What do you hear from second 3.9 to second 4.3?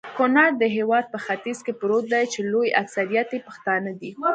دي